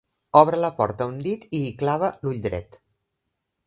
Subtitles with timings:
[0.39, 2.85] Obre la porta un dit i hi clava l'ull dret.